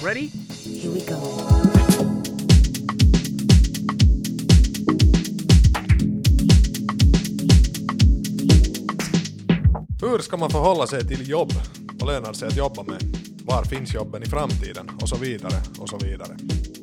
Ready? 0.00 0.30
Here 0.64 0.90
we 0.90 1.00
go. 1.00 1.16
Hur 10.00 10.18
ska 10.18 10.36
man 10.36 10.50
förhålla 10.50 10.86
sig 10.86 11.08
till 11.08 11.28
jobb? 11.28 11.52
Vad 11.92 12.08
lönar 12.12 12.32
sig 12.32 12.48
att 12.48 12.56
jobba 12.56 12.82
med? 12.82 13.02
Var 13.44 13.64
finns 13.64 13.94
jobben 13.94 14.22
i 14.22 14.26
framtiden? 14.26 14.90
Och 15.00 15.08
så 15.08 15.16
vidare, 15.16 15.62
och 15.78 15.88
så 15.88 15.98
vidare. 15.98 16.36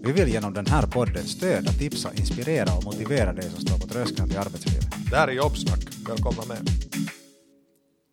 Vi 0.04 0.12
vill 0.12 0.28
genom 0.28 0.54
den 0.54 0.66
här 0.66 0.88
podden 0.88 1.24
stödja, 1.24 1.72
tipsa, 1.72 2.10
inspirera 2.14 2.74
och 2.78 2.84
motivera 2.84 3.34
dig 3.34 3.50
som 3.50 3.62
står 3.62 3.78
på 3.78 3.88
tröskeln 3.88 4.30
till 4.30 4.38
arbetslivet. 4.38 4.86
Det 5.10 5.16
här 5.16 5.28
är 5.28 5.32
Jobbsnack, 5.32 5.80
välkomna 6.08 6.46
med. 6.48 6.70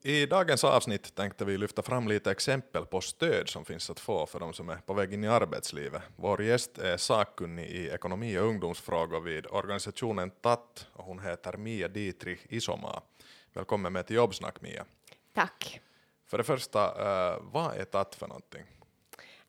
I 0.04 0.26
dagens 0.26 0.64
avsnitt 0.64 1.14
tänkte 1.14 1.44
vi 1.44 1.58
lyfta 1.58 1.82
fram 1.82 2.08
lite 2.08 2.30
exempel 2.30 2.86
på 2.86 3.00
stöd 3.00 3.48
som 3.48 3.64
finns 3.64 3.90
att 3.90 4.00
få 4.00 4.26
för 4.26 4.40
de 4.40 4.52
som 4.52 4.68
är 4.68 4.76
på 4.76 4.94
väg 4.94 5.12
in 5.12 5.24
i 5.24 5.28
arbetslivet. 5.28 6.02
Vår 6.16 6.42
gäst 6.42 6.78
är 6.78 6.96
sakkunnig 6.96 7.66
i 7.66 7.88
ekonomi 7.88 8.38
och 8.38 8.44
ungdomsfrågor 8.44 9.20
vid 9.20 9.46
organisationen 9.46 10.30
TAT 10.30 10.86
och 10.92 11.04
hon 11.04 11.18
heter 11.18 11.56
Mia 11.56 11.88
Dietrich 11.88 12.40
Isoma. 12.48 13.02
Välkommen 13.52 13.92
med 13.92 14.06
till 14.06 14.16
Jobbsnack 14.16 14.60
Mia. 14.60 14.84
Tack. 15.34 15.80
För 16.26 16.38
det 16.38 16.44
första, 16.44 16.84
eh, 16.84 17.38
vad 17.40 17.76
är 17.76 17.84
TAT 17.84 18.14
för 18.14 18.28
någonting? 18.28 18.62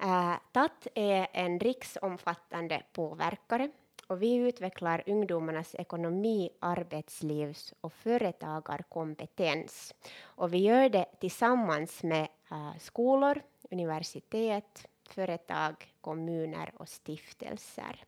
Uh, 0.04 0.36
TAT 0.52 0.88
är 0.96 1.28
en 1.34 1.60
riksomfattande 1.60 2.84
påverkare 2.94 3.70
och 4.08 4.22
vi 4.22 4.36
utvecklar 4.36 5.04
ungdomarnas 5.06 5.76
ekonomi, 5.76 6.50
arbetslivs 6.60 7.74
och 7.82 7.94
företagarkompetens. 7.94 9.94
Och 10.22 10.54
vi 10.54 10.58
gör 10.58 10.90
det 10.90 11.06
tillsammans 11.20 12.04
med 12.04 12.28
uh, 12.52 12.78
skolor, 12.80 13.42
universitet, 13.72 14.88
företag, 15.10 15.94
kommuner 16.02 16.72
och 16.78 16.90
stiftelser. 16.90 18.04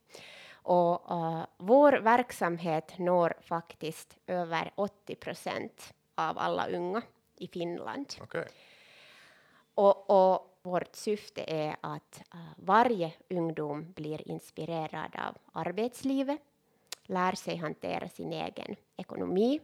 Och 0.51 1.11
uh, 1.11 1.45
vår 1.57 1.91
verksamhet 1.91 2.97
når 2.97 3.33
faktiskt 3.41 4.17
över 4.27 4.71
80 4.75 5.16
procent 5.16 5.93
av 6.16 6.38
alla 6.38 6.67
unga 6.67 7.01
i 7.38 7.47
Finland. 7.47 8.13
Okej. 8.21 8.47
Och, 9.75 10.09
och 10.09 10.54
vårt 10.66 10.95
syfte 10.95 11.44
är 11.47 11.75
att 11.81 12.21
uh, 12.35 12.39
varje 12.58 13.13
ungdom 13.30 13.94
blir 13.95 14.27
inspirerad 14.27 15.16
av 15.16 15.38
arbetslivet, 15.53 16.39
lär 17.03 17.31
sig 17.31 17.55
hantera 17.55 18.09
sin 18.09 18.33
egen 18.33 18.75
ekonomi 18.97 19.59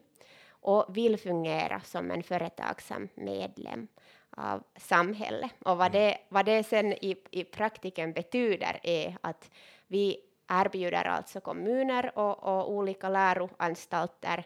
och 0.50 0.86
vill 0.98 1.18
fungera 1.18 1.82
som 1.82 2.12
en 2.12 2.24
företagsam 2.24 3.10
medlem 3.16 3.88
av 4.30 4.64
samhället. 4.76 5.52
Och 5.66 5.78
vad 5.78 5.92
det, 5.92 6.18
vad 6.30 6.46
det 6.46 6.64
sen 6.64 6.94
i, 6.94 7.16
i 7.32 7.44
praktiken 7.44 8.14
betyder 8.14 8.80
är 8.84 9.18
att 9.22 9.52
vi 9.88 10.18
erbjuder 10.48 11.06
alltså 11.06 11.42
kommuner 11.42 12.18
och, 12.18 12.44
och 12.44 12.72
olika 12.72 13.10
läroanstalter 13.10 14.44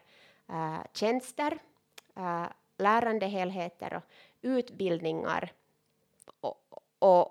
uh, 0.49 0.79
tjänster, 0.93 1.57
uh, 2.17 2.45
lärandehelheter 2.77 3.93
och 3.93 4.03
utbildningar 4.41 5.51
och, 6.45 6.83
och, 6.99 7.27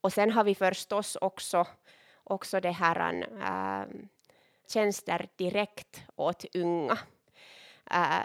och 0.00 0.12
sen 0.12 0.30
har 0.30 0.44
vi 0.44 0.54
förstås 0.54 1.16
också, 1.20 1.66
också 2.24 2.60
det 2.60 2.70
här, 2.70 3.26
äh, 3.42 3.86
tjänster 4.68 5.28
direkt 5.36 6.02
åt 6.16 6.44
unga. 6.54 6.98
Äh, 7.90 8.20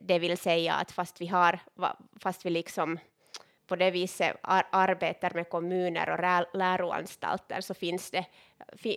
det 0.00 0.18
vill 0.18 0.38
säga 0.38 0.74
att 0.74 0.92
fast 0.92 1.20
vi, 1.20 1.26
har, 1.26 1.60
fast 2.20 2.46
vi 2.46 2.50
liksom 2.50 2.98
på 3.66 3.76
det 3.76 3.90
viset 3.90 4.36
ar 4.42 4.66
arbetar 4.70 5.34
med 5.34 5.48
kommuner 5.48 6.10
och 6.10 6.58
läroanstalter 6.58 7.60
så 7.60 7.74
finns 7.74 8.10
det, 8.10 8.26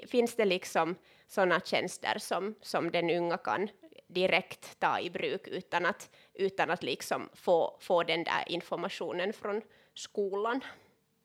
finns 0.07 0.35
det 0.35 0.45
liksom 0.45 0.95
sådana 1.27 1.59
tjänster 1.59 2.17
som, 2.19 2.55
som 2.61 2.91
den 2.91 3.09
unga 3.09 3.37
kan 3.37 3.69
direkt 4.07 4.79
ta 4.79 4.99
i 4.99 5.09
bruk 5.09 5.47
utan 5.47 5.85
att, 5.85 6.09
utan 6.33 6.69
att 6.69 6.83
liksom 6.83 7.29
få, 7.33 7.77
få 7.79 8.03
den 8.03 8.23
där 8.23 8.43
informationen 8.47 9.33
från 9.33 9.61
skolan. 9.97 10.63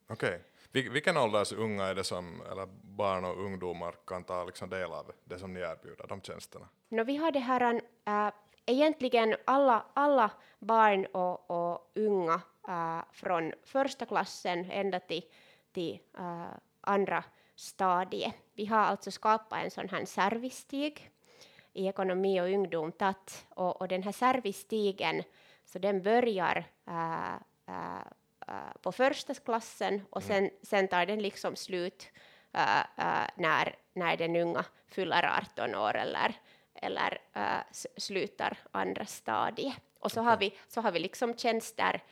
Okej. 0.09 0.41
Vil 0.73 0.91
vilken 0.91 1.17
ålders 1.17 1.53
unga 1.53 1.85
är 1.85 1.95
det 1.95 2.05
som, 2.05 2.43
eller 2.51 2.67
barn 2.83 3.25
och 3.25 3.45
ungdomar 3.45 3.95
kan 4.07 4.25
ta 4.25 4.45
liksom 4.45 4.71
del 4.71 4.93
av 4.93 5.13
det 5.25 5.39
som 5.39 5.55
ni 5.55 5.61
erbjuder, 5.61 6.07
de 6.09 6.21
tjänsterna? 6.21 6.69
No, 6.89 7.05
vi 7.05 7.17
har 7.17 7.33
det 7.33 7.39
här, 7.39 7.81
äh, 8.07 8.33
egentligen 8.67 9.37
alla, 9.45 9.85
alla 9.95 10.31
barn 10.59 11.07
och, 11.07 11.51
och 11.51 11.93
unga 11.95 12.41
äh, 12.69 13.01
från 13.13 13.53
första 13.63 14.07
klassen 14.07 14.71
ända 14.71 15.01
till, 15.01 15.23
till 15.73 15.99
äh, 16.19 16.47
andra 16.81 17.25
stadiet. 17.55 18.35
Vi 18.55 18.67
har 18.67 18.79
alltså 18.79 19.11
skapat 19.11 19.65
en 19.65 19.71
sån 19.71 19.89
här 19.89 20.05
servicestig 20.05 21.11
i 21.73 21.87
ekonomi 21.87 22.41
och 22.41 22.47
ungdom 22.47 22.93
TAT 22.93 23.47
och, 23.49 23.81
och 23.81 23.89
den 23.89 24.03
här 24.03 24.13
servicestigen 24.13 25.23
så 25.65 25.79
den 25.79 26.03
börjar 26.03 26.65
äh, 26.87 27.37
äh, 28.53 28.81
på 28.83 28.93
första 28.93 29.35
klassen 29.35 30.03
och 30.11 30.23
sen, 30.23 30.51
sen 30.63 30.89
tar 30.89 31.07
den 31.07 31.23
liksom 31.23 31.57
slut 31.57 32.11
äh, 32.53 33.27
när, 33.37 33.77
när 33.93 34.17
den 34.17 34.37
unga 34.37 34.65
fyller 34.89 35.39
18 35.39 35.75
år 35.75 35.97
eller, 35.97 36.35
eller 36.75 37.19
slutar 37.97 38.59
andra 38.71 39.07
stadiet. 39.07 39.77
Och 39.99 40.13
så, 40.13 40.21
okay. 40.21 40.31
har, 40.31 40.37
vi, 40.37 40.55
så 40.69 40.81
har 40.81 40.93
vi 40.93 40.99
liksom 40.99 41.35
tjänster 41.35 42.03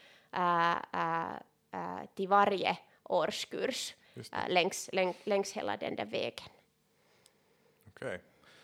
till 2.15 2.29
varje 2.29 2.79
årskurs 3.03 3.95
längs, 4.49 4.91
längs, 4.93 5.17
längs 5.25 5.53
hela 5.53 5.77
den 5.77 5.97
där 5.97 6.05
vägen. 6.05 6.49
Okej. 7.89 8.09
Okay. 8.09 8.19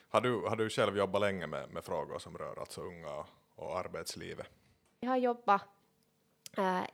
Har, 0.09 0.21
du, 0.21 0.41
har 0.41 0.57
du 0.57 0.71
själv 0.71 0.97
jobbat 0.97 1.21
länge 1.21 1.47
med, 1.47 1.71
med 1.71 1.85
frågor 1.85 2.19
som 2.19 2.39
rör 2.39 2.61
alltså 2.61 2.81
unga 2.81 3.11
och, 3.11 3.27
och 3.57 3.79
arbetslivet? 3.79 4.47
Jag 5.01 5.11
har 5.11 5.17
jobbat 5.17 5.63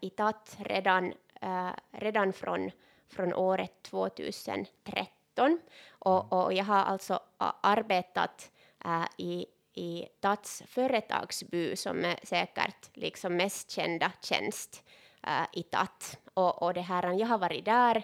i 0.00 0.10
TAT 0.10 0.56
redan, 0.58 1.14
äh, 1.40 1.70
redan 1.90 2.32
från, 2.32 2.70
från 3.08 3.34
året 3.34 3.82
2013. 3.82 5.60
Och, 5.90 6.32
och 6.32 6.52
jag 6.52 6.64
har 6.64 6.84
alltså 6.84 7.20
arbetat 7.60 8.50
äh, 8.84 9.04
i, 9.16 9.46
i 9.74 10.08
TATs 10.20 10.62
företagsby 10.66 11.76
som 11.76 12.04
är 12.04 12.18
säkert 12.22 12.90
liksom 12.94 13.36
mest 13.36 13.70
kända 13.70 14.12
tjänst 14.22 14.84
äh, 15.26 15.46
i 15.52 15.62
TAT. 15.62 16.18
Och, 16.34 16.62
och 16.62 16.74
det 16.74 16.80
här, 16.80 17.12
jag 17.12 17.26
har 17.26 17.38
varit 17.38 17.64
där 17.64 18.02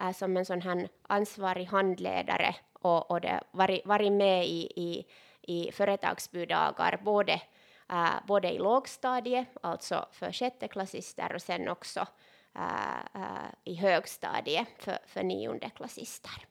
äh, 0.00 0.12
som 0.12 0.36
en 0.36 0.44
sån 0.44 0.62
här 0.62 0.88
ansvarig 1.02 1.64
handledare 1.64 2.54
och, 2.72 3.10
och 3.10 3.20
det 3.20 3.40
varit, 3.50 3.86
varit 3.86 4.12
med 4.12 4.46
i, 4.46 4.72
i, 4.76 5.06
i 5.42 5.72
företagsbydagar 5.72 7.00
både 7.02 7.40
Uh, 7.92 8.26
både 8.26 8.52
i 8.52 8.58
lågstadiet, 8.58 9.48
alltså 9.60 10.08
för 10.12 10.32
sjätteklassister 10.32 11.34
och 11.34 11.42
sen 11.42 11.68
också 11.68 12.00
uh, 12.58 13.20
uh, 13.20 13.48
i 13.64 13.74
högstadiet 13.74 14.68
för, 14.78 14.98
för 15.06 15.22
niondeklassister. 15.22 16.46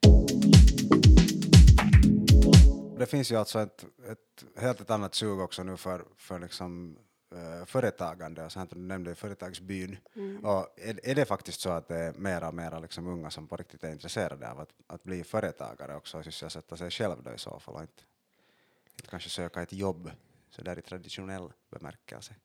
Det 2.99 3.05
finns 3.05 3.31
ju 3.31 3.35
alltså 3.35 3.59
ett, 3.59 3.85
ett 4.11 4.61
helt 4.61 4.81
ett 4.81 4.89
annat 4.89 5.15
sug 5.15 5.39
också 5.39 5.63
nu 5.63 5.77
för, 5.77 6.05
för 6.17 6.39
liksom, 6.39 6.97
uh, 7.33 7.65
företagande, 7.65 8.49
så 8.49 8.59
här, 8.59 8.67
du 8.71 8.79
nämnde 8.79 9.15
företagsbyn. 9.15 9.97
Mm. 10.15 10.45
Och 10.45 10.67
är, 10.77 11.09
är, 11.09 11.15
det 11.15 11.25
faktiskt 11.25 11.61
så 11.61 11.69
att 11.69 11.87
det 11.87 11.97
är 11.97 12.13
mera 12.13 12.47
och 12.47 12.53
mera 12.53 12.79
liksom 12.79 13.07
unga 13.07 13.29
som 13.29 13.47
på 13.47 13.57
riktigt 13.57 13.83
är 13.83 13.91
intresserade 13.91 14.51
av 14.51 14.59
att, 14.59 14.69
att 14.87 15.03
bli 15.03 15.23
företagare 15.23 15.95
också 15.95 16.17
och 16.17 16.23
sysselsätta 16.23 16.77
sig 16.77 16.91
själv 16.91 17.23
då 17.23 17.33
i 17.33 17.37
så 17.37 17.59
fall 17.59 17.75
och 17.75 17.81
inte, 17.81 18.03
inte 18.95 19.09
kanske 19.09 19.29
söka 19.29 19.61
ett 19.61 19.73
jobb 19.73 20.11
så 20.53 20.61
där 20.61 20.79
i 20.79 20.81
traditionell 20.81 21.51
bemärkelse? 21.71 22.35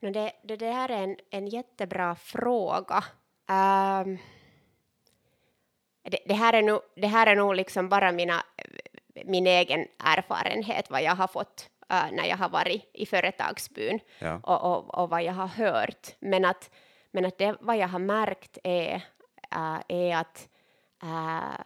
No 0.00 0.10
det, 0.10 0.32
det, 0.42 0.56
det 0.56 0.70
här 0.70 0.88
är 0.88 1.02
en, 1.02 1.16
en 1.30 1.46
jättebra 1.46 2.14
fråga. 2.14 3.04
Um, 3.48 4.18
det, 6.02 6.18
det, 6.26 6.34
här 6.34 6.52
är 6.52 6.62
nog, 6.62 6.80
det 6.96 7.06
här 7.06 7.26
är 7.26 7.36
nog 7.36 7.54
liksom 7.54 7.88
bara 7.88 8.12
mina, 8.12 8.44
min 9.24 9.46
egen 9.46 9.86
erfarenhet, 9.98 10.90
vad 10.90 11.02
jag 11.02 11.14
har 11.14 11.26
fått 11.26 11.70
uh, 11.92 12.12
när 12.12 12.24
jag 12.28 12.36
har 12.36 12.48
varit 12.48 12.90
i 12.92 13.06
företagsbyn 13.06 14.00
ja. 14.18 14.40
och, 14.42 14.72
och, 14.72 14.94
och, 14.94 15.10
vad 15.10 15.22
jag 15.22 15.32
har 15.32 15.46
hört. 15.46 16.16
Men 16.20 16.44
att, 16.44 16.70
men 17.10 17.24
att 17.24 17.38
det 17.38 17.56
vad 17.60 17.76
jag 17.76 17.88
har 17.88 17.98
märkt 17.98 18.58
är, 18.64 18.94
uh, 19.56 19.80
är 19.88 20.16
att 20.16 20.48
uh, 21.02 21.60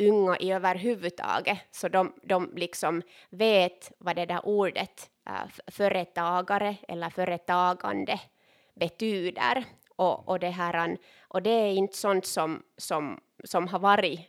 unga 0.00 0.36
i 0.36 0.52
överhuvudtaget, 0.52 1.58
så 1.70 1.88
de, 1.88 2.12
de 2.22 2.52
liksom 2.56 3.02
vet 3.30 3.92
vad 3.98 4.16
det 4.16 4.26
där 4.26 4.46
ordet 4.46 5.10
äh, 5.26 5.62
företagare 5.66 6.76
eller 6.88 7.10
företagande 7.10 8.20
betyder. 8.74 9.64
Och, 9.96 10.28
och, 10.28 10.40
det 10.40 10.50
här, 10.50 10.96
och 11.28 11.42
det 11.42 11.50
är 11.50 11.72
inte 11.72 11.96
sånt 11.96 12.26
som, 12.26 12.62
som, 12.76 13.20
som 13.44 13.68
har 13.68 13.78
varit, 13.78 14.20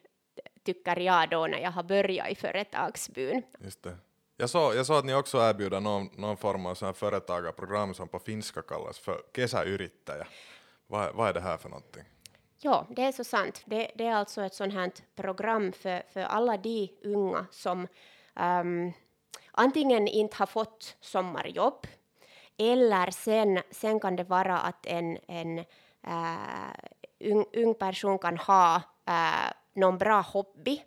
tycker 0.64 1.00
jag, 1.00 1.30
då 1.30 1.48
när 1.48 1.60
jag 1.60 1.72
har 1.72 1.84
börjat 1.84 2.30
i 2.30 2.36
företagsbyn. 2.36 3.44
Just 3.60 3.84
det. 3.84 3.98
Jag 4.38 4.50
såg, 4.50 4.76
jag 4.76 4.86
såg 4.86 4.98
att 4.98 5.06
ni 5.06 5.14
också 5.14 5.38
erbjuder 5.38 5.80
någon, 5.80 6.10
någon 6.18 6.38
form 6.38 6.66
av 6.66 6.76
sån 6.76 6.94
företagarprogram 6.94 7.94
som 7.94 8.08
på 8.08 8.20
finska 8.20 8.62
kallas 8.62 9.00
för 9.00 9.22
kesäyrittäjä. 9.36 10.28
Vad, 10.88 11.16
vad 11.16 11.30
är 11.30 11.34
det 11.34 11.42
här 11.42 11.58
för 11.58 11.70
någonting? 11.70 12.04
Ja, 12.64 12.88
det 12.90 13.04
är 13.04 13.12
så 13.12 13.24
sant. 13.24 13.62
Det, 13.66 13.92
det 13.96 14.06
är 14.06 14.14
alltså 14.14 14.42
ett 14.42 14.54
sånt 14.54 14.74
här 14.74 14.92
program 15.16 15.72
för, 15.72 16.04
för 16.14 16.22
alla 16.22 16.58
de 16.58 16.90
unga 17.04 17.46
som 17.52 17.88
um, 18.36 18.94
antingen 19.52 20.08
inte 20.08 20.38
har 20.38 20.46
fått 20.46 20.98
sommarjobb 21.02 21.88
eller 22.58 23.12
sen, 23.12 23.60
sen 23.72 24.00
kan 24.00 24.16
det 24.16 24.24
vara 24.24 24.60
att 24.60 24.86
en, 24.86 25.18
en 25.28 25.60
uh, 26.08 26.74
ung, 27.20 27.46
ung 27.54 27.74
person 27.74 28.20
kan 28.20 28.38
ha 28.38 28.76
uh, 29.10 29.52
någon 29.74 29.98
bra 29.98 30.22
hobby 30.22 30.84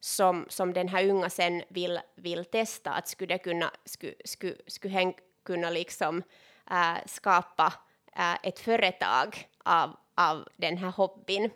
som, 0.00 0.46
som 0.48 0.72
den 0.72 0.88
här 0.88 1.08
unga 1.08 1.30
sen 1.30 1.62
vill, 1.68 2.00
vill 2.14 2.44
testa, 2.44 2.90
att 2.90 3.08
skulle 3.08 3.34
det 3.34 3.38
kunna, 3.38 3.70
skulle, 3.84 4.14
skulle, 4.24 4.56
skulle 4.66 4.94
hen 4.94 5.14
kunna 5.44 5.70
liksom, 5.70 6.22
uh, 6.70 6.98
skapa 7.06 7.72
uh, 8.18 8.36
ett 8.42 8.58
företag 8.58 9.48
av, 9.64 9.96
av 10.14 10.48
den 10.56 10.76
här 10.76 10.90
hobbyn. 10.90 11.50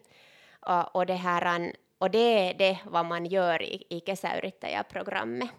Och, 0.61 0.97
och, 0.97 1.07
det, 1.07 1.15
här, 1.15 1.73
och 1.99 2.11
det 2.11 2.49
är 2.49 2.55
det 2.55 2.79
vad 2.87 3.07
man 3.07 3.27
gör 3.27 3.63
i, 3.63 3.87
i 3.91 4.01
kesäyrittäjäprogrammet. 4.01 5.51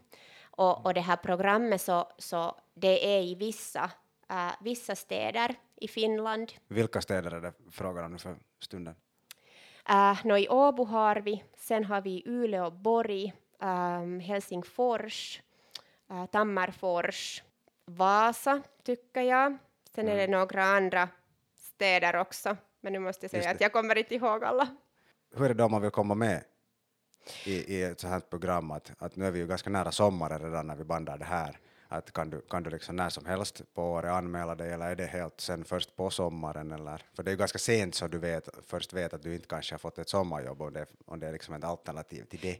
Och, 0.56 0.86
och 0.86 0.94
det 0.94 1.02
här 1.02 1.16
programmet 1.16 1.82
så, 1.82 2.08
så 2.18 2.56
det 2.74 3.18
är 3.18 3.22
i 3.22 3.36
vissa, 3.36 3.92
uh, 4.32 4.52
vissa 4.62 4.96
städer 4.96 5.56
i 5.76 5.88
Finland. 5.88 6.52
Vilka 6.68 7.02
städer 7.02 7.32
är 7.32 7.42
det 7.42 7.54
frågan 7.72 8.06
om 8.06 8.20
för 8.20 8.38
stunden? 8.60 8.96
Uh, 9.90 10.26
no, 10.26 10.38
I 10.38 10.48
Åbo 10.50 10.84
har 10.86 11.16
vi, 11.16 11.44
sen 11.58 11.86
har 11.86 12.02
vi 12.02 12.24
Uleå, 12.26 12.72
Borg, 12.72 13.34
um, 13.60 14.20
Helsingfors, 14.20 15.42
uh, 16.12 16.26
Tammerfors, 16.26 17.44
Vasa 17.86 18.62
tycker 18.84 19.22
jag. 19.22 19.58
Sen 19.96 20.06
mm. 20.06 20.14
är 20.14 20.18
det 20.18 20.24
mm. 20.24 20.40
några 20.40 20.64
andra 20.64 21.10
städer 21.56 22.16
också, 22.16 22.58
men 22.82 22.94
nu 22.94 23.00
måste 23.00 23.24
jag 23.24 23.32
säga 23.32 23.52
att 23.52 23.62
jag 23.62 23.74
kommer 23.74 23.98
inte 23.98 24.16
ihåg 24.16 24.44
alla. 24.44 24.68
Hur 25.36 25.50
är 25.50 25.54
det 25.54 25.64
om 25.64 25.72
man 25.72 25.82
vill 25.82 25.92
komma 25.92 26.16
med 26.16 26.44
i, 27.46 27.76
i 27.76 27.84
ett 27.84 28.00
sådant 28.00 28.14
här 28.24 28.30
program? 28.30 28.72
Att, 28.72 28.92
att 28.98 29.16
nu 29.16 29.26
är 29.26 29.32
vi 29.32 29.40
ju 29.40 29.48
ganska 29.48 29.70
nära 29.70 29.92
sommaren 29.92 30.42
redan 30.42 30.68
när 30.68 30.76
vi 30.76 30.84
bandar 30.84 31.18
det 31.18 31.26
här. 31.26 31.60
Att 31.88 32.12
kan 32.12 32.30
du, 32.30 32.42
kan 32.42 32.64
du 32.64 32.70
liksom 32.70 32.96
när 32.96 33.10
som 33.10 33.26
helst 33.26 33.62
på 33.74 33.84
året 33.84 34.12
anmäla 34.12 34.56
dig 34.56 34.74
eller 34.74 34.92
är 34.92 34.96
det 34.96 35.06
helt 35.06 35.42
sen 35.42 35.66
först 35.66 35.96
på 35.96 36.10
sommaren? 36.10 36.72
Eller? 36.72 37.02
För 37.14 37.24
det 37.24 37.30
är 37.30 37.34
ju 37.34 37.38
ganska 37.38 37.60
sent 37.60 37.96
så 37.96 38.08
du 38.08 38.18
vet, 38.18 38.50
först 38.68 38.94
vet 38.94 39.14
att 39.14 39.24
du 39.24 39.36
inte 39.36 39.48
kanske 39.48 39.74
har 39.74 39.80
fått 39.80 39.98
ett 39.98 40.10
sommarjobb 40.10 40.62
och 40.62 40.72
det, 40.72 40.86
om 41.06 41.20
det 41.20 41.28
är 41.28 41.32
liksom 41.32 41.54
ett 41.54 41.64
alternativ 41.64 42.24
till 42.24 42.40
det. 42.40 42.58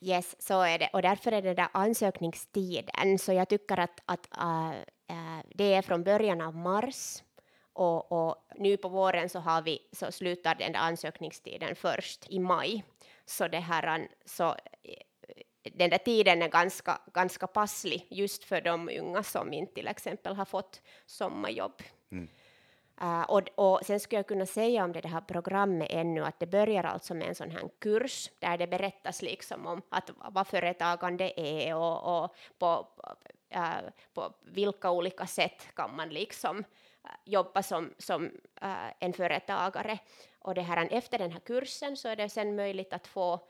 Yes, 0.00 0.36
så 0.38 0.60
är 0.60 0.78
det. 0.78 0.90
Och 0.92 1.02
därför 1.02 1.32
är 1.32 1.42
det 1.42 1.54
där 1.54 1.68
ansökningstiden. 1.72 3.18
Så 3.18 3.32
jag 3.32 3.48
tycker 3.48 3.78
att, 3.78 4.00
att 4.04 4.28
uh, 4.40 4.70
uh, 5.10 5.40
det 5.54 5.74
är 5.74 5.82
från 5.82 6.04
början 6.04 6.40
av 6.40 6.56
mars. 6.56 7.22
Och, 7.72 8.12
och, 8.12 8.36
nu 8.56 8.76
på 8.76 8.88
våren 8.88 9.28
så, 9.28 9.38
har 9.38 9.62
vi, 9.62 9.78
så 9.92 10.12
slutar 10.12 10.54
den 10.54 10.72
där 10.72 10.80
ansökningstiden 10.80 11.76
först 11.76 12.26
i 12.30 12.38
maj. 12.38 12.84
Så, 13.24 13.48
det 13.48 13.58
här, 13.58 13.98
äh, 13.98 14.04
så 14.24 14.56
den 15.62 15.90
där 15.90 15.98
tiden 15.98 16.42
är 16.42 16.48
ganska, 16.48 17.00
ganska 17.14 17.46
passlig 17.46 18.06
just 18.10 18.44
för 18.44 18.60
de 18.60 18.88
unga 18.88 19.22
som 19.22 19.52
inte 19.52 19.74
till 19.74 19.88
exempel 19.88 20.36
har 20.36 20.44
fått 20.44 20.82
sommarjobb. 21.06 21.82
Mm. 22.12 22.28
Uh, 23.02 23.22
och, 23.22 23.42
och 23.54 23.80
sen 23.86 24.00
skulle 24.00 24.18
jag 24.18 24.26
kunna 24.26 24.46
säga 24.46 24.84
om 24.84 24.92
det, 24.92 25.00
det 25.00 25.08
här 25.08 25.20
programmet 25.20 25.88
ännu 25.90 26.24
att 26.24 26.40
det 26.40 26.46
börjar 26.46 26.84
alltså 26.84 27.14
med 27.14 27.28
en 27.28 27.34
sån 27.34 27.50
här 27.50 27.68
kurs 27.78 28.30
där 28.38 28.58
det 28.58 28.66
berättas 28.66 29.22
liksom 29.22 29.66
om 29.66 29.82
att 29.88 30.10
vad 30.16 30.46
företagande 30.46 31.40
är 31.40 31.76
och, 31.76 32.24
och 32.24 32.34
på, 32.58 32.88
uh, 33.56 33.90
på 34.14 34.32
vilka 34.40 34.90
olika 34.90 35.26
sätt 35.26 35.68
kan 35.74 35.96
man 35.96 36.08
liksom 36.08 36.58
uh, 36.58 37.10
jobba 37.24 37.62
som, 37.62 37.94
som 37.98 38.30
en 38.98 39.12
företagare. 39.12 39.98
Och 40.38 40.54
det 40.54 40.62
här, 40.62 40.88
efter 40.90 41.18
den 41.18 41.32
här 41.32 41.40
kursen 41.40 41.96
så 41.96 42.08
är 42.08 42.16
det 42.16 42.28
sen 42.28 42.56
möjligt 42.56 42.92
att 42.92 43.06
få 43.06 43.40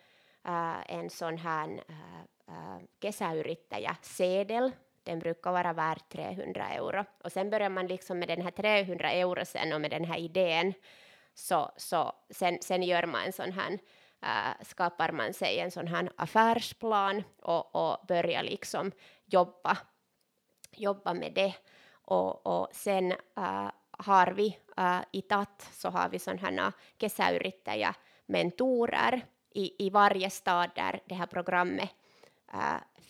en 0.87 1.11
sån 1.11 1.39
här 1.39 1.85
kesäyrittäjäsedel 3.01 4.73
den 5.03 5.19
brukar 5.19 5.53
vara 5.53 5.73
värd 5.73 6.09
300 6.09 6.69
euro. 6.69 7.05
Och 7.25 7.33
sen 7.33 7.51
börjar 7.51 7.71
man 7.71 7.87
liksom 7.87 8.19
med 8.19 8.29
den 8.29 8.43
här 8.43 8.51
300 8.51 9.11
euro 9.11 9.45
sen 9.45 9.73
och 9.73 9.81
med 9.81 9.91
den 9.91 10.05
här 10.05 10.19
idén 10.19 10.75
så, 11.35 11.71
så 11.77 12.13
sen, 12.31 12.59
sen 12.63 12.83
gör 12.83 13.07
man 13.07 13.25
en 13.25 13.33
sån 13.33 13.53
här 13.53 13.79
äh, 14.23 14.65
skapar 14.65 15.13
man 15.13 15.33
sig 15.33 15.59
en 15.59 15.71
sån 15.71 15.87
här 15.87 16.11
affärsplan 16.17 17.23
och, 17.43 17.75
och 17.77 18.07
börjar 18.07 18.43
liksom 18.43 18.93
jobba, 19.25 19.79
jobba 20.77 21.15
med 21.15 21.33
det. 21.35 21.55
Och, 21.93 22.47
och 22.47 22.69
sen 22.73 23.13
äh, 23.37 23.71
har 23.91 24.27
vi 24.27 24.59
äh, 24.77 25.01
i 25.13 25.23
TAT 25.23 25.69
så 25.73 25.89
har 25.89 26.09
vi 26.09 26.19
sådana 26.19 26.63
här 26.63 26.67
äh, 26.67 26.73
kesäyrittäjä 26.99 27.95
mentorer 28.27 29.23
i, 29.55 29.87
i 29.87 29.91
varje 29.91 30.31
stad 30.31 30.71
där 30.75 31.01
det 31.07 31.15
här 31.15 31.27
programmet 31.27 31.91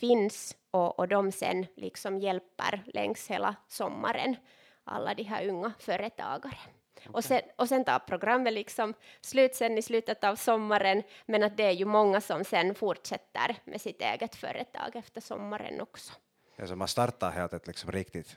finns 0.01 0.57
och, 0.71 0.99
och 0.99 1.09
de 1.09 1.33
sen 1.33 1.67
liksom 1.77 2.19
hjälper 2.19 2.83
längs 2.87 3.27
hela 3.27 3.57
sommaren, 3.69 4.37
alla 4.85 5.15
de 5.15 5.23
här 5.23 5.49
unga 5.49 5.73
företagare. 5.79 6.59
Okay. 6.97 7.13
Och, 7.13 7.25
sen, 7.25 7.41
och 7.57 7.69
sen 7.69 7.85
tar 7.85 7.99
programmet 7.99 8.53
liksom 8.53 8.95
slut 9.21 9.55
sen 9.55 9.79
i 9.79 9.83
slutet 9.83 10.25
av 10.25 10.37
sommaren, 10.37 11.03
men 11.27 11.43
att 11.43 11.57
det 11.57 11.65
är 11.65 11.71
ju 11.71 11.85
många 11.85 12.21
som 12.21 12.45
sen 12.45 12.75
fortsätter 12.75 13.57
med 13.65 13.81
sitt 13.81 14.03
eget 14.03 14.37
företag 14.37 14.97
efter 14.97 15.21
sommaren 15.21 15.81
också. 15.81 16.13
Ja, 16.57 16.67
så 16.67 16.77
man 16.77 16.89
startar 16.89 17.31
helt 17.31 17.53
ett 17.53 17.67
liksom 17.67 17.93
riktigt 17.93 18.37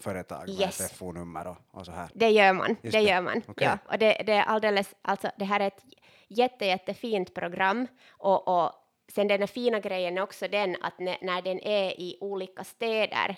företag 0.00 0.48
med 0.48 0.60
yes. 0.60 0.92
FO-nummer 0.92 1.46
och, 1.46 1.56
och, 1.70 1.86
så 1.86 1.92
här? 1.92 2.10
Det 2.14 2.30
gör 2.30 2.52
man, 2.52 2.68
Just 2.68 2.82
det, 2.82 2.90
det 2.90 3.00
gör 3.00 3.20
man. 3.20 3.42
Okay. 3.48 3.68
Ja, 3.68 3.78
och 3.92 3.98
det, 3.98 4.22
det, 4.26 4.32
är 4.32 4.42
alldeles, 4.42 4.94
alltså 5.02 5.30
det 5.36 5.44
här 5.44 5.60
är 5.60 5.66
ett 5.66 5.82
jätte, 6.28 6.66
jättefint 6.66 7.34
program 7.34 7.86
och, 8.08 8.48
och 8.48 8.72
sen 9.08 9.28
den 9.28 9.48
fina 9.48 9.80
grejen 9.80 10.18
är 10.18 10.22
också 10.22 10.48
den 10.48 10.76
att 10.80 10.98
när, 10.98 11.18
när 11.20 11.42
den 11.42 11.60
är 11.60 12.00
i 12.00 12.18
olika 12.20 12.64
städer 12.64 13.36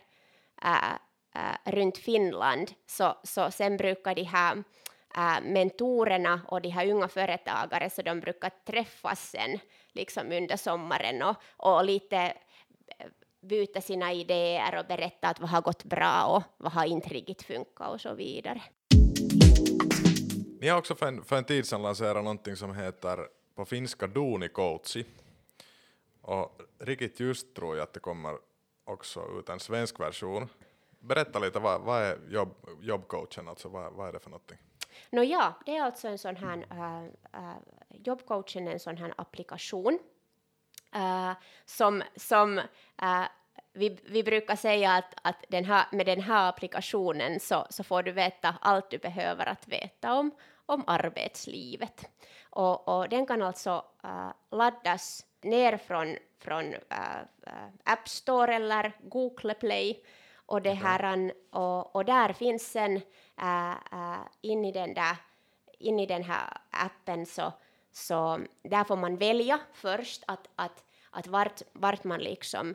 äh, 0.64 0.92
äh, 1.34 1.72
runt 1.72 1.98
Finland 1.98 2.72
så, 2.86 3.16
så 3.22 3.50
sen 3.50 3.76
brukar 3.76 4.14
de 4.14 4.22
här 4.22 4.64
äh, 5.16 5.40
mentorerna 5.42 6.40
och 6.48 6.62
de 6.62 6.68
här 6.68 6.90
unga 6.90 7.08
företagare 7.08 7.90
så 7.90 8.02
de 8.02 8.20
brukar 8.20 8.50
träffas 8.66 9.30
sen 9.30 9.58
liksom 9.92 10.32
under 10.32 10.56
sommaren 10.56 11.22
och, 11.22 11.36
och 11.56 11.84
lite 11.84 12.16
äh, 12.16 13.06
byta 13.40 13.80
sina 13.80 14.12
idéer 14.12 14.78
och 14.78 14.86
berätta 14.86 15.28
att 15.28 15.40
vad 15.40 15.50
har 15.50 15.62
gått 15.62 15.84
bra 15.84 16.24
och 16.24 16.42
vad 16.56 16.72
har 16.72 16.84
inte 16.84 17.08
riktigt 17.08 17.42
funkat 17.42 17.88
och 17.88 18.00
så 18.00 18.14
vidare. 18.14 18.62
Ni 20.60 20.68
har 20.68 20.78
också 20.78 20.94
för 20.94 21.06
en, 21.06 21.24
för 21.24 21.36
en 21.36 21.44
tid 21.44 21.66
sedan 21.66 21.82
lanserat 21.82 22.24
någonting 22.24 22.56
som 22.56 22.74
heter 22.74 23.18
på 23.54 23.64
finska 23.64 24.06
Duunikoutsi 24.06 25.04
och 26.28 26.62
riktigt 26.78 27.20
just 27.20 27.54
tror 27.54 27.76
jag 27.76 27.82
att 27.82 27.92
det 27.92 28.00
kommer 28.00 28.38
också 28.84 29.38
ut 29.38 29.48
en 29.48 29.60
svensk 29.60 30.00
version. 30.00 30.48
Berätta 31.00 31.38
lite, 31.38 31.58
vad, 31.58 31.80
vad 31.80 32.02
är 32.02 32.18
jobb, 32.28 32.54
jobbcoachen, 32.80 33.48
alltså 33.48 33.68
vad, 33.68 33.92
vad 33.92 34.08
är 34.08 34.12
det 34.12 34.18
för 34.18 34.30
någonting? 34.30 34.58
No, 35.10 35.22
ja, 35.22 35.54
det 35.66 35.76
är 35.76 35.82
alltså 35.82 36.08
en 36.08 36.18
sån 36.18 36.36
här, 36.36 36.56
uh, 36.56 37.04
äh, 37.32 37.56
jobbcoachen 37.90 38.68
är 38.68 38.72
en 38.72 38.80
sån 38.80 38.96
här 38.96 39.14
applikation 39.16 39.98
äh, 40.94 41.32
som, 41.64 42.02
som 42.16 42.60
vi, 43.72 43.98
vi 44.04 44.22
brukar 44.22 44.56
säga 44.56 44.92
att, 44.92 45.14
att 45.22 45.44
den 45.48 45.64
här, 45.64 45.86
med 45.92 46.06
den 46.06 46.20
här 46.20 46.48
applikationen 46.48 47.40
så, 47.40 47.66
så 47.70 47.84
får 47.84 48.02
du 48.02 48.12
veta 48.12 48.54
allt 48.60 48.90
du 48.90 48.98
behöver 48.98 49.46
att 49.46 49.68
veta 49.68 50.14
om, 50.14 50.30
om 50.66 50.84
arbetslivet. 50.86 52.10
Och, 52.50 52.88
och 52.88 53.08
den 53.08 53.26
kan 53.26 53.42
alltså 53.42 53.84
laddas 54.50 55.24
ner 55.42 55.76
från, 55.76 56.16
från 56.38 56.74
uh, 56.74 57.22
App 57.84 58.08
Store 58.08 58.54
eller 58.54 58.92
Google 59.02 59.54
Play. 59.54 60.04
Och, 60.46 60.62
det 60.62 60.72
här, 60.72 61.32
och, 61.50 61.96
och 61.96 62.04
där 62.04 62.32
finns 62.32 62.72
sen 62.72 62.96
uh, 63.42 63.74
uh, 63.92 64.26
in, 64.40 64.64
i 64.64 64.72
den 64.72 64.94
där, 64.94 65.16
in 65.78 66.00
i 66.00 66.06
den 66.06 66.22
här 66.22 66.56
appen 66.70 67.26
så, 67.26 67.52
så 67.92 68.40
där 68.62 68.84
får 68.84 68.96
man 68.96 69.16
välja 69.16 69.60
först 69.72 70.24
att, 70.26 70.48
att, 70.56 70.84
att 71.10 71.26
vart, 71.26 71.62
vart 71.72 72.04
man 72.04 72.20
liksom 72.20 72.74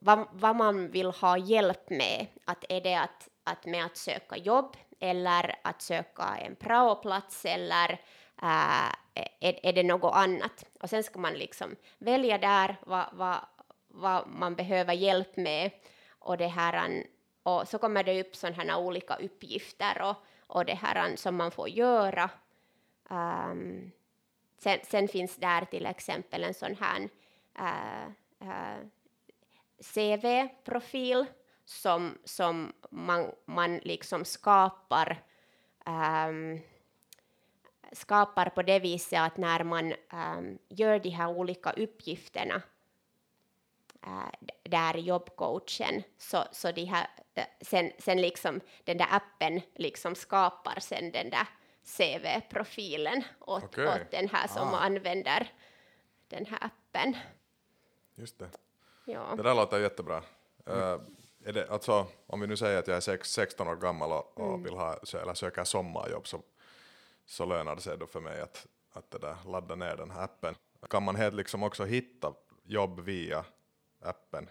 vad, 0.00 0.26
vad 0.32 0.56
man 0.56 0.90
vill 0.90 1.10
ha 1.10 1.38
hjälp 1.38 1.90
med. 1.90 2.26
Att 2.44 2.64
är 2.68 2.80
det 2.80 2.94
att, 2.94 3.28
att 3.44 3.66
med 3.66 3.84
att 3.84 3.96
söka 3.96 4.36
jobb 4.36 4.76
eller 5.00 5.54
att 5.62 5.82
söka 5.82 6.36
en 6.38 6.56
praoplats 6.56 7.44
eller 7.44 7.90
äh, 8.42 8.94
är, 9.40 9.66
är 9.66 9.72
det 9.72 9.82
något 9.82 10.14
annat? 10.14 10.64
Och 10.80 10.90
sen 10.90 11.04
ska 11.04 11.18
man 11.18 11.34
liksom 11.34 11.76
välja 11.98 12.38
där 12.38 12.76
vad, 12.86 13.06
vad, 13.12 13.38
vad 13.88 14.28
man 14.28 14.54
behöver 14.54 14.94
hjälp 14.94 15.36
med 15.36 15.70
och 16.18 16.36
det 16.36 16.46
här 16.46 17.04
och 17.42 17.68
så 17.68 17.78
kommer 17.78 18.04
det 18.04 18.20
upp 18.20 18.36
sådana 18.36 18.72
här 18.72 18.78
olika 18.78 19.16
uppgifter 19.16 20.02
och, 20.02 20.16
och 20.46 20.64
det 20.64 20.74
här 20.74 21.16
som 21.16 21.36
man 21.36 21.50
får 21.50 21.68
göra. 21.68 22.30
Um, 23.08 23.90
sen, 24.58 24.78
sen, 24.82 25.08
finns 25.08 25.36
där 25.36 25.64
till 25.64 25.86
exempel 25.86 26.44
en 26.44 26.54
sån 26.54 26.76
här 26.80 27.08
eh, 27.58 28.04
eh, 28.04 28.08
uh, 28.42 28.48
uh, 28.48 28.86
CV-profil 29.94 31.26
som, 31.64 32.18
som 32.24 32.72
man, 32.90 33.32
man 33.44 33.76
liksom 33.76 34.24
skapar 34.24 35.22
um, 35.86 36.60
skapar 37.92 38.50
på 38.50 38.62
det 38.62 38.78
viset 38.78 39.20
att 39.20 39.36
när 39.36 39.64
man 39.64 39.94
um, 40.12 40.58
gör 40.68 40.98
de 40.98 41.08
här 41.10 41.28
olika 41.28 41.70
uppgifterna 41.70 42.62
uh, 44.06 44.30
där 44.62 44.94
jobbcoachen, 44.94 46.02
så, 46.18 46.44
så 46.52 46.72
de 46.72 46.84
här, 46.84 47.06
uh, 47.38 47.44
sen, 47.60 47.92
sen 47.98 48.20
liksom 48.20 48.60
den 48.84 48.98
där 48.98 49.08
appen 49.10 49.60
liksom 49.74 50.14
skapar 50.14 50.80
sen 50.80 51.12
den 51.12 51.30
där 51.30 51.46
CV-profilen 51.84 53.22
åt, 53.40 53.64
Okej. 53.64 53.88
åt 53.88 54.10
den 54.10 54.28
här 54.28 54.48
som 54.48 54.74
Ah. 54.74 54.78
använder 54.78 55.52
den 56.28 56.46
här 56.46 56.58
appen. 56.64 57.16
Just 58.14 58.38
det. 58.38 58.50
Ja. 59.04 59.34
Det 59.36 59.42
där 59.42 59.54
låter 59.54 59.78
jättebra. 59.78 60.22
Eh, 60.66 61.00
är 61.44 61.52
det, 61.52 61.70
alltså, 61.70 62.06
om 62.26 62.40
vi 62.40 62.46
nu 62.46 62.56
säger 62.56 62.78
att 62.78 62.88
jag 62.88 62.96
är 62.96 63.00
sex, 63.00 63.30
16 63.32 63.68
år 63.68 63.76
gammal 63.76 64.12
och, 64.12 64.40
och 64.40 64.66
vill 64.66 64.74
ha, 64.74 64.96
eller 65.22 65.34
söker 65.34 65.64
sommarjobb 65.64 66.26
så, 66.26 66.42
så 67.30 67.44
lönar 67.44 67.74
det 67.74 67.80
sig 67.80 67.98
då 67.98 68.06
för 68.06 68.20
mig 68.20 68.40
att, 68.40 68.66
att 68.92 69.10
det 69.10 69.18
där, 69.18 69.36
ladda 69.46 69.74
ner 69.74 69.96
den 69.96 70.10
här 70.10 70.24
appen. 70.24 70.54
Kan 70.90 71.02
man 71.02 71.16
helt 71.16 71.34
liksom 71.34 71.62
också 71.62 71.84
hitta 71.84 72.34
jobb 72.62 73.00
via 73.00 73.44
appen? 74.00 74.48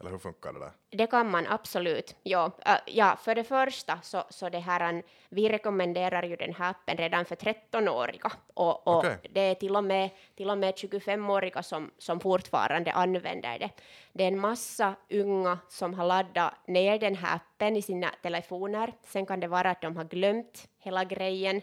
Eller 0.00 0.10
hur 0.10 0.18
funkar 0.18 0.52
det 0.52 0.58
där? 0.58 0.72
Det 0.90 1.06
kan 1.06 1.30
man 1.30 1.46
absolut. 1.46 2.16
Ja, 2.22 2.50
ja 2.86 3.16
för 3.22 3.34
det 3.34 3.44
första 3.44 3.98
så, 4.02 4.24
så 4.30 4.48
det 4.48 4.58
här, 4.58 5.02
vi 5.28 5.48
rekommenderar 5.48 6.22
ju 6.22 6.36
den 6.36 6.54
här 6.54 6.70
appen 6.70 6.96
redan 6.96 7.24
för 7.24 7.36
13-åriga 7.36 8.32
och, 8.54 8.86
och 8.86 8.96
Okej. 8.96 9.18
det 9.30 9.40
är 9.40 9.54
till 9.54 9.76
och 9.76 9.84
med, 9.84 10.10
till 10.34 10.50
och 10.50 10.58
med 10.58 10.74
25-åriga 10.74 11.62
som, 11.62 11.90
som 11.98 12.20
fortfarande 12.20 12.92
använder 12.92 13.58
det. 13.58 13.70
Det 14.12 14.24
är 14.24 14.28
en 14.28 14.40
massa 14.40 14.94
unga 15.10 15.58
som 15.68 15.94
har 15.94 16.06
laddat 16.06 16.52
ner 16.66 16.98
den 16.98 17.14
här 17.14 17.36
appen 17.36 17.76
i 17.76 17.82
sina 17.82 18.08
telefoner. 18.22 18.92
Sen 19.02 19.26
kan 19.26 19.40
det 19.40 19.48
vara 19.48 19.70
att 19.70 19.82
de 19.82 19.96
har 19.96 20.04
glömt 20.04 20.68
hela 20.78 21.04
grejen 21.04 21.60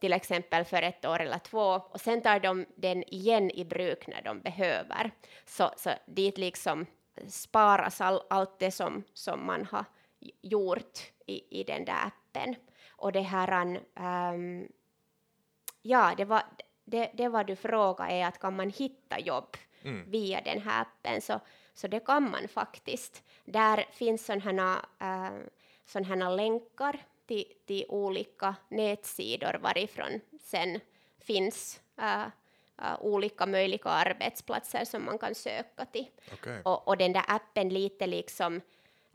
till 0.00 0.12
exempel 0.12 0.64
för 0.64 0.82
ett 0.82 1.04
år 1.04 1.20
eller 1.20 1.38
två 1.38 1.80
och 1.90 2.00
sen 2.00 2.22
tar 2.22 2.40
de 2.40 2.66
den 2.76 3.02
igen 3.02 3.50
i 3.50 3.64
bruk 3.64 4.06
när 4.06 4.22
de 4.22 4.40
behöver. 4.40 5.10
Så, 5.46 5.70
så 5.76 5.90
dit 6.06 6.38
liksom 6.38 6.86
sparas 7.28 8.00
all, 8.00 8.22
allt 8.30 8.58
det 8.58 8.70
som, 8.70 9.04
som 9.12 9.46
man 9.46 9.64
har 9.64 9.84
gjort 10.42 10.98
i, 11.26 11.60
i 11.60 11.64
den 11.64 11.84
där 11.84 12.06
appen. 12.06 12.54
Och 12.88 13.12
det 13.12 13.20
här, 13.20 13.80
um, 14.34 14.68
ja, 15.82 16.14
det 16.16 16.24
var 16.24 16.42
det, 16.84 17.10
det 17.14 17.28
var 17.28 17.44
du 17.44 17.56
frågade 17.56 18.12
är 18.12 18.26
att 18.26 18.38
kan 18.38 18.56
man 18.56 18.70
hitta 18.70 19.20
jobb 19.20 19.56
via 20.06 20.40
den 20.40 20.62
här 20.62 20.80
appen 20.82 21.20
så, 21.20 21.40
så 21.74 21.88
det 21.88 22.00
kan 22.00 22.30
man 22.30 22.48
faktiskt. 22.48 23.22
Där 23.44 23.84
finns 23.92 24.26
sådana 24.26 24.86
uh, 25.02 25.38
sådana 25.84 26.30
länkar 26.30 27.00
till, 27.26 27.52
till 27.66 27.84
olika 27.88 28.54
nätsidor 28.68 29.58
varifrån 29.62 30.20
sen 30.40 30.80
finns 31.18 31.80
uh, 31.98 32.26
uh, 32.82 32.96
olika 33.00 33.46
möjliga 33.46 33.90
arbetsplatser 33.90 34.84
som 34.84 35.04
man 35.04 35.18
kan 35.18 35.34
söka 35.34 35.84
till. 35.84 36.06
Okej. 36.32 36.60
Och, 36.64 36.88
och 36.88 36.96
den 36.96 37.12
där 37.12 37.24
appen 37.28 37.68
lite 37.68 38.06
liksom, 38.06 38.60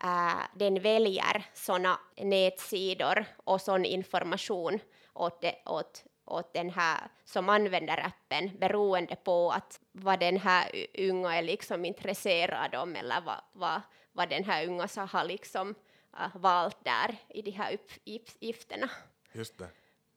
äh, 0.03 0.41
den 0.55 0.81
väljer 0.81 1.45
sådana 1.53 1.99
nätsidor 2.17 3.25
och 3.43 3.61
sån 3.61 3.85
information 3.85 4.79
åt, 5.13 5.41
det, 5.41 5.55
åt, 5.65 6.03
åt 6.25 6.53
den 6.53 6.69
här 6.69 7.11
som 7.25 7.49
använder 7.49 8.05
appen 8.05 8.57
beroende 8.59 9.15
på 9.15 9.51
att 9.51 9.79
vad 9.91 10.19
den 10.19 10.37
här 10.37 10.85
unga 10.97 11.35
är 11.35 11.41
liksom 11.41 11.85
intresserad 11.85 12.75
om 12.75 12.95
eller 12.95 13.21
vad, 13.21 13.41
vad, 13.51 13.81
vad 14.11 14.29
den 14.29 14.43
här 14.43 14.67
unga 14.67 14.87
så 14.87 15.01
har 15.01 15.23
liksom 15.23 15.75
äh, 16.19 16.35
valt 16.35 16.77
där 16.83 17.15
i 17.29 17.41
de 17.41 17.51
här 17.51 17.73
uppgifterna. 17.73 18.89
Just 19.31 19.57
det. 19.57 19.67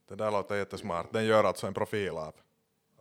Det 0.08 0.14
där 0.14 0.30
låter 0.30 0.56
jättesmart. 0.56 1.12
Den 1.12 1.24
gör 1.24 1.44
alltså 1.44 1.66
en 1.66 1.74
profil 1.74 2.12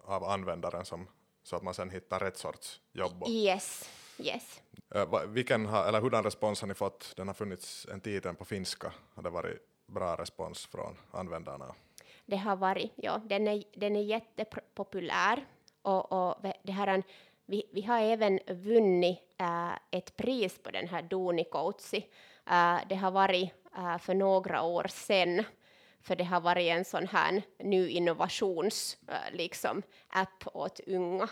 av, 0.06 0.24
användaren 0.24 0.86
som, 0.86 1.08
så 1.44 1.56
att 1.56 1.64
man 1.64 1.74
sen 1.74 1.90
hittar 1.90 2.20
rätt 2.20 2.38
sorts 2.38 2.82
jobb. 2.92 3.24
Yes, 3.28 3.90
yes. 4.18 4.62
Eh, 4.96 5.26
vilken 5.28 5.66
har, 5.66 5.88
eller 5.88 6.02
hurdan 6.02 6.24
respons 6.24 6.62
har 6.62 6.68
ni 6.68 6.74
fått? 6.74 7.14
Den 7.18 7.28
har 7.28 7.34
funnits 7.34 7.88
en 7.92 8.02
tid 8.02 8.38
på 8.38 8.46
finska. 8.46 8.94
Har 9.16 9.24
det 9.24 9.30
varit 9.30 9.60
bra 9.88 10.16
respons 10.16 10.66
från 10.66 10.98
användarna? 11.12 11.76
Det 12.26 12.38
har 12.38 12.56
varit, 12.56 12.92
ja, 12.96 13.22
den 13.26 13.48
är, 13.48 13.64
den 13.74 13.96
är 13.96 14.02
jättepopulär 14.02 15.46
och, 15.82 16.12
och 16.12 16.36
det 16.64 16.72
här, 16.72 16.88
är 16.88 16.94
en- 16.94 17.04
vi, 17.46 17.64
vi 17.74 17.82
har 17.82 18.00
även 18.00 18.40
vunnit 18.48 19.20
äh, 19.38 19.72
ett 19.92 20.18
pris 20.18 20.60
på 20.64 20.72
den 20.72 20.88
här 20.88 21.02
Coachi. 21.44 22.10
Äh, 22.50 22.78
det 22.90 22.96
har 22.96 23.12
varit 23.12 23.54
äh, 23.78 23.98
för 23.98 24.14
några 24.14 24.62
år 24.64 24.88
sedan, 24.90 25.44
för 26.04 26.16
det 26.16 26.24
har 26.24 26.42
varit 26.42 26.72
en 26.72 26.86
sån 26.86 27.08
här 27.08 27.42
ny 27.60 27.90
innovations 27.90 28.98
eh, 29.08 29.36
liksom, 29.36 29.84
app 30.08 30.44
åt 30.54 30.80
unga. 30.88 31.30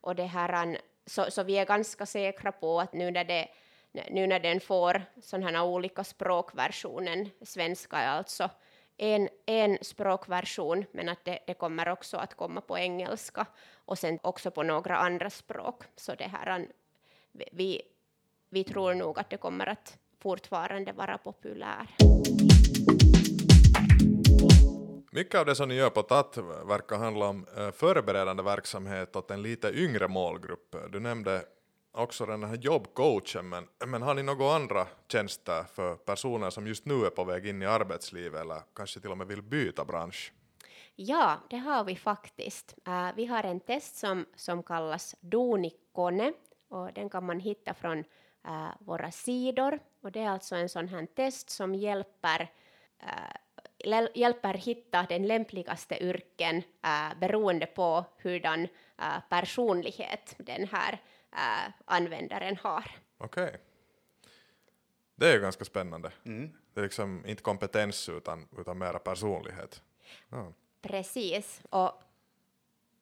Och 0.00 0.14
det 0.14 0.24
här, 0.24 0.66
eh, 0.66 0.78
så, 1.06 1.30
så 1.30 1.42
vi 1.42 1.58
är 1.58 1.66
ganska 1.66 2.06
säkra 2.06 2.52
på 2.52 2.80
att 2.80 2.92
nu 2.92 3.10
när 3.10 3.24
det 3.24 3.48
nu 3.92 4.26
när 4.26 4.40
den 4.40 4.60
får 4.60 5.02
sådana 5.22 5.58
här 5.58 5.64
olika 5.64 6.04
språkversionen, 6.04 7.30
svenska 7.42 7.96
är 7.96 8.08
alltså 8.08 8.50
en, 8.96 9.28
en 9.46 9.78
språkversion, 9.82 10.84
men 10.92 11.08
att 11.08 11.24
det, 11.24 11.38
det 11.46 11.54
kommer 11.54 11.88
också 11.88 12.16
att 12.16 12.34
komma 12.34 12.60
på 12.60 12.78
engelska 12.78 13.46
och 13.84 13.98
sen 13.98 14.18
också 14.22 14.50
på 14.50 14.62
några 14.62 14.96
andra 14.96 15.30
språk. 15.30 15.82
Så 15.96 16.14
det 16.14 16.24
här, 16.24 16.60
eh, 16.60 16.66
vi, 17.52 17.82
vi 18.48 18.64
tror 18.64 18.94
nog 18.94 19.18
att 19.18 19.30
det 19.30 19.36
kommer 19.36 19.66
att 19.66 19.98
fortfarande 20.18 20.92
vara 20.92 21.18
populärt. 21.18 22.49
Mycket 25.12 25.40
av 25.40 25.46
det 25.46 25.54
som 25.54 25.68
ni 25.68 25.74
gör 25.74 25.90
på 25.90 26.02
TAT 26.02 26.38
verkar 26.64 26.98
handla 26.98 27.28
om 27.28 27.46
eh, 27.56 27.70
förberedande 27.70 28.42
verksamhet 28.42 29.16
åt 29.16 29.30
en 29.30 29.42
lite 29.42 29.68
yngre 29.68 30.08
målgrupp. 30.08 30.76
Du 30.92 31.00
nämnde 31.00 31.42
också 31.92 32.26
den 32.26 32.44
här 32.44 32.56
jobbcoachen, 32.56 33.48
men, 33.48 33.68
men 33.86 34.02
har 34.02 34.14
ni 34.14 34.22
några 34.22 34.54
andra 34.54 34.86
tjänster 35.08 35.64
för 35.74 35.94
personer 35.94 36.50
som 36.50 36.66
just 36.66 36.84
nu 36.84 37.04
är 37.04 37.10
på 37.10 37.24
väg 37.24 37.46
in 37.46 37.62
i 37.62 37.66
arbetslivet 37.66 38.40
eller 38.40 38.62
kanske 38.74 39.00
till 39.00 39.10
och 39.10 39.18
med 39.18 39.26
vill 39.26 39.42
byta 39.42 39.84
bransch? 39.84 40.32
Ja, 40.94 41.36
det 41.50 41.56
har 41.56 41.84
vi 41.84 41.96
faktiskt. 41.96 42.74
Uh, 42.88 43.10
vi 43.16 43.26
har 43.26 43.42
en 43.42 43.60
test 43.60 43.96
som, 43.96 44.26
som 44.36 44.62
kallas 44.62 45.16
Donikone 45.20 46.32
och 46.68 46.92
den 46.92 47.10
kan 47.10 47.26
man 47.26 47.40
hitta 47.40 47.74
från 47.74 47.98
uh, 47.98 48.70
våra 48.78 49.10
sidor. 49.10 49.78
Och 50.02 50.12
det 50.12 50.20
är 50.20 50.28
alltså 50.28 50.56
en 50.56 50.68
sån 50.68 50.88
här 50.88 51.06
test 51.06 51.50
som 51.50 51.74
hjälper, 51.74 52.40
uh, 53.02 53.36
hjälper 54.14 54.54
hitta 54.54 55.06
den 55.08 55.26
lämpligaste 55.26 56.02
yrken 56.02 56.62
äh, 56.82 57.18
beroende 57.20 57.66
på 57.66 58.04
hurdan 58.22 58.68
äh, 58.98 59.20
personlighet 59.28 60.34
den 60.38 60.68
här 60.68 61.00
äh, 61.32 61.72
användaren 61.84 62.56
har. 62.56 62.90
Okej. 63.18 63.56
Det 65.14 65.28
är 65.28 65.34
ju 65.34 65.40
ganska 65.40 65.64
spännande. 65.64 66.12
Det 66.74 66.80
är 66.80 66.82
liksom 66.82 67.26
inte 67.26 67.42
kompetens 67.42 68.08
utan, 68.08 68.48
utan 68.58 68.78
mera 68.78 68.98
personlighet. 68.98 69.82
Ja. 70.28 70.52
Precis. 70.82 71.60
Och, 71.70 72.02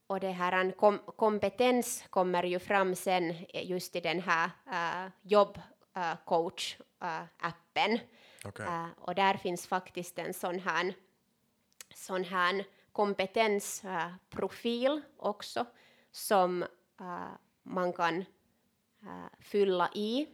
och 0.06 0.20
det 0.20 0.30
här 0.30 0.70
kom, 0.70 0.98
kompetens 0.98 2.04
kommer 2.10 2.44
ju 2.44 2.58
fram 2.58 2.94
sen 2.94 3.34
just 3.52 3.96
i 3.96 4.00
den 4.00 4.20
här 4.20 4.50
uh, 4.66 5.10
jobbcoach-appen. 5.22 8.00
Okay. 8.44 8.66
Uh, 8.66 8.84
eh, 8.84 8.88
och 8.98 9.14
där 9.14 9.34
finns 9.34 9.66
faktiskt 9.66 10.18
en 10.18 10.34
sån 10.34 10.58
här, 10.58 10.94
sån 11.94 12.24
här 12.24 12.64
kompetensprofil 12.92 15.02
också 15.16 15.66
som 16.10 16.62
uh, 17.00 17.32
man 17.62 17.92
kan 17.92 18.24
uh, 19.02 19.26
fylla 19.40 19.90
i. 19.94 20.26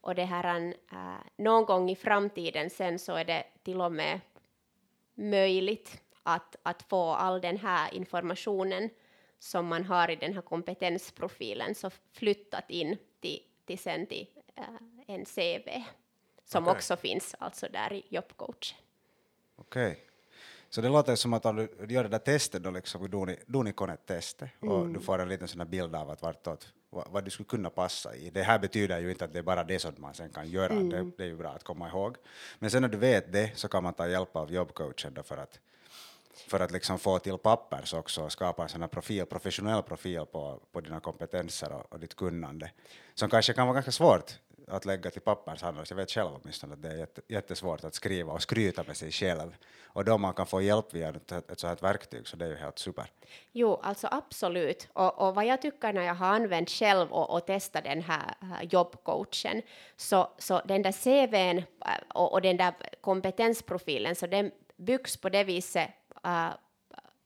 Och 0.00 0.14
det 0.14 0.24
här 0.24 0.74
uh, 0.92 1.16
någon 1.36 1.64
gång 1.64 1.90
i 1.90 1.96
framtiden 1.96 2.70
sen 2.70 2.98
så 2.98 3.14
är 3.14 3.24
det 3.24 3.44
till 3.62 3.80
och 3.80 3.92
med 3.92 4.20
möjligt 5.14 6.02
att, 6.22 6.56
att 6.62 6.82
få 6.82 7.12
all 7.12 7.40
den 7.40 7.56
här 7.56 7.94
informationen 7.94 8.90
som 9.38 9.66
man 9.66 9.84
har 9.84 10.10
i 10.10 10.16
den 10.16 10.34
här 10.34 10.42
kompetensprofilen 10.42 11.74
så 11.74 11.90
flyttat 12.12 12.70
in 12.70 12.96
till, 13.20 13.42
till 13.64 13.78
sen 13.78 14.06
till 14.06 14.26
uh, 14.58 14.64
en 15.06 15.24
CV 15.24 15.68
som 16.46 16.64
Okej. 16.64 16.76
också 16.76 16.96
finns 16.96 17.34
alltså 17.38 17.66
där 17.72 17.92
i 17.92 18.06
jobbcoachen. 18.08 18.78
Okej. 19.56 20.02
Så 20.70 20.80
det 20.80 20.88
låter 20.88 21.16
som 21.16 21.32
att 21.32 21.46
om 21.46 21.56
du 21.56 21.94
gör 21.94 22.02
det 22.02 22.08
där 22.08 22.18
testet 22.18 22.62
då, 22.62 22.70
liksom 22.70 23.08
Duni- 23.08 23.38
Dunikonet-testet, 23.46 24.50
och 24.60 24.88
du 24.88 25.00
får 25.00 25.18
en 25.18 25.28
liten 25.28 25.48
sån 25.48 25.60
här 25.60 25.66
bild 25.66 25.94
av 25.96 26.10
att 26.10 26.22
vartåt, 26.22 26.72
vad, 26.90 27.08
vad 27.10 27.24
du 27.24 27.30
skulle 27.30 27.46
kunna 27.46 27.70
passa 27.70 28.14
i. 28.14 28.30
Det 28.30 28.42
här 28.42 28.58
betyder 28.58 28.98
ju 28.98 29.10
inte 29.10 29.24
att 29.24 29.32
det 29.32 29.38
är 29.38 29.42
bara 29.42 29.64
det 29.64 29.78
som 29.78 29.94
man 29.98 30.14
sen 30.14 30.30
kan 30.30 30.50
göra, 30.50 30.74
det, 30.74 31.10
det 31.16 31.22
är 31.22 31.28
ju 31.28 31.36
bra 31.36 31.50
att 31.50 31.64
komma 31.64 31.88
ihåg. 31.88 32.16
Men 32.58 32.70
sen 32.70 32.82
när 32.82 32.88
du 32.88 32.98
vet 32.98 33.32
det 33.32 33.58
så 33.58 33.68
kan 33.68 33.82
man 33.82 33.94
ta 33.94 34.08
hjälp 34.08 34.36
av 34.36 34.52
jobbcoachen 34.52 35.14
då 35.14 35.22
för 35.22 35.36
att 35.36 35.60
för 36.48 36.60
att 36.60 36.70
liksom 36.70 36.98
få 36.98 37.18
till 37.18 37.38
pappers 37.38 37.94
också 37.94 38.22
och 38.24 38.32
skapa 38.32 38.62
en 38.62 38.68
sån 38.68 38.80
här 38.80 38.88
profil, 38.88 39.26
professionell 39.26 39.82
profil 39.82 40.26
på, 40.26 40.60
på 40.72 40.80
dina 40.80 41.00
kompetenser 41.00 41.72
och, 41.72 41.92
och 41.92 42.00
ditt 42.00 42.16
kunnande. 42.16 42.70
Som 43.14 43.30
kanske 43.30 43.52
kan 43.52 43.66
vara 43.66 43.74
ganska 43.74 43.92
svårt 43.92 44.38
att 44.66 44.84
lägga 44.84 45.10
till 45.10 45.20
pappershandel. 45.20 45.84
Jag 45.88 45.96
vet 45.96 46.10
själv 46.10 46.30
åtminstone 46.42 46.72
att 46.72 46.82
det 46.82 46.88
är 46.88 46.96
jätte, 46.96 47.20
jättesvårt 47.28 47.84
att 47.84 47.94
skriva 47.94 48.32
och 48.32 48.42
skryta 48.42 48.84
med 48.86 48.96
sig 48.96 49.12
själv. 49.12 49.56
Och 49.84 50.04
då 50.04 50.18
man 50.18 50.34
kan 50.34 50.46
få 50.46 50.62
hjälp 50.62 50.94
via 50.94 51.08
ett, 51.08 51.32
ett 51.32 51.60
sådant 51.60 51.82
verktyg 51.82 52.28
så 52.28 52.36
det 52.36 52.44
är 52.44 52.48
ju 52.48 52.56
helt 52.56 52.78
super. 52.78 53.10
Jo, 53.52 53.80
alltså 53.82 54.08
absolut. 54.10 54.88
Och, 54.92 55.28
och 55.28 55.34
vad 55.34 55.46
jag 55.46 55.62
tycker 55.62 55.92
när 55.92 56.02
jag 56.02 56.14
har 56.14 56.26
använt 56.26 56.70
själv 56.70 57.12
och, 57.12 57.30
och 57.30 57.46
testat 57.46 57.84
den 57.84 58.02
här 58.02 58.34
jobbcoachen, 58.62 59.62
så, 59.96 60.30
så 60.38 60.60
den 60.64 60.82
där 60.82 60.92
CVn 60.92 61.58
äh, 61.58 61.64
och, 62.14 62.32
och 62.32 62.42
den 62.42 62.56
där 62.56 62.74
kompetensprofilen, 63.00 64.16
så 64.16 64.26
den 64.26 64.50
byggs 64.76 65.16
på 65.16 65.28
det 65.28 65.44
viset 65.44 65.88
uh, 66.26 66.50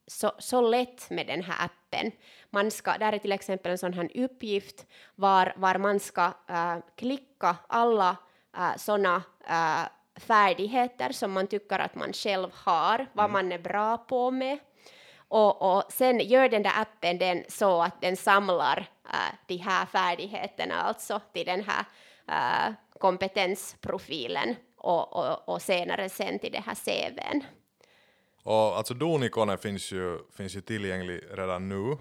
så, 0.06 0.32
så 0.38 0.60
lätt 0.60 1.10
med 1.10 1.26
den 1.26 1.42
här 1.42 1.64
appen. 1.64 1.79
Man 2.50 2.70
ska, 2.70 2.98
där 2.98 3.12
är 3.12 3.18
till 3.18 3.32
exempel 3.32 3.72
en 3.72 3.78
sån 3.78 3.92
här 3.92 4.10
uppgift 4.14 4.86
var, 5.14 5.52
var 5.56 5.78
man 5.78 6.00
ska 6.00 6.26
uh, 6.26 6.76
klicka 6.96 7.56
alla 7.68 8.16
uh, 8.58 8.76
sådana 8.76 9.16
uh, 9.50 9.88
färdigheter 10.20 11.12
som 11.12 11.32
man 11.32 11.46
tycker 11.46 11.78
att 11.78 11.94
man 11.94 12.12
själv 12.12 12.50
har, 12.54 13.06
vad 13.12 13.24
mm. 13.24 13.32
man 13.32 13.52
är 13.52 13.58
bra 13.58 13.96
på 13.96 14.30
med. 14.30 14.58
Och, 15.28 15.76
och 15.76 15.92
sen 15.92 16.20
gör 16.20 16.48
den 16.48 16.62
där 16.62 16.72
appen 16.76 17.18
den 17.18 17.44
så 17.48 17.82
att 17.82 18.00
den 18.00 18.16
samlar 18.16 18.78
uh, 19.06 19.34
de 19.46 19.56
här 19.56 19.86
färdigheterna 19.86 20.74
alltså 20.74 21.20
till 21.32 21.46
den 21.46 21.64
här 21.64 21.84
uh, 22.28 22.74
kompetensprofilen 22.98 24.56
och, 24.76 25.16
och, 25.16 25.48
och 25.48 25.62
senare 25.62 26.08
sen 26.08 26.38
till 26.38 26.52
det 26.52 26.62
här 26.66 26.74
CVn. 26.74 27.44
Och 28.42 28.76
alltså 28.76 28.94
Donikonen 28.94 29.58
finns 29.58 29.92
ju, 29.92 30.18
finns 30.36 30.56
ju 30.56 30.60
tillgänglig 30.60 31.22
redan 31.30 31.68
nu. 31.68 31.74
Uh, 31.74 31.98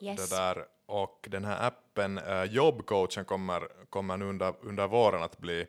yes. 0.00 0.30
det 0.30 0.36
där, 0.36 0.64
och 0.86 1.26
den 1.30 1.44
här 1.44 1.66
appen, 1.66 2.18
uh, 2.18 2.44
jobbcoachen, 2.44 3.24
kommer, 3.24 3.68
kommer 3.90 4.16
nu 4.16 4.24
under, 4.24 4.54
under 4.60 4.86
våren 4.86 5.22
att 5.22 5.38
bli, 5.38 5.66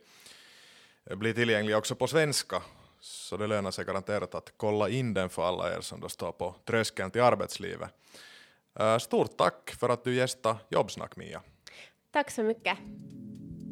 bli 1.15 1.34
tillgänglig 1.34 1.77
också 1.77 1.96
på 1.96 2.08
svenska. 2.08 2.62
Så 3.00 3.38
det 3.38 3.48
lönar 3.48 3.72
sig 3.72 3.86
garanterat 3.86 4.36
att 4.36 4.53
kolla 4.58 4.89
in 4.89 5.13
den 5.13 5.29
för 5.29 5.48
alla 5.48 5.75
er 5.75 5.81
som 5.81 6.00
då 6.00 6.10
står 6.10 6.31
på 6.31 6.55
tröskeln 6.65 7.12
till 7.12 7.22
arbetslivet. 7.22 7.89
Uh, 8.79 8.98
stort 8.98 9.38
tack 9.38 9.75
för 9.79 9.89
att 9.89 10.03
du 10.03 10.15
gästade 10.15 10.60
Jobbsnack, 10.69 11.15
Mia. 11.15 11.41
Tack 12.12 12.31
så 12.31 12.43
mycket. 12.43 12.77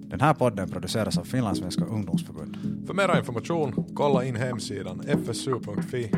Den 0.10 0.22
här 0.22 0.34
podden 0.34 0.70
produceras 0.70 1.18
av 1.18 1.24
Finlandssvenska 1.24 1.86
ungdomsförbund. 1.86 2.58
För 2.88 2.94
mer 2.94 3.18
information, 3.18 3.86
kolla 3.96 4.26
in 4.26 4.36
hemsidan 4.36 5.02
fsu.fi 5.02 6.12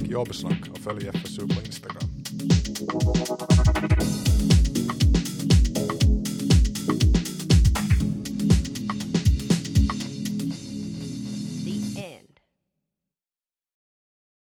jobbsnack 0.00 0.68
och 0.70 0.78
följ 0.78 1.10
FSU 1.14 1.40
på 1.40 1.60
Instagram. 1.66 2.08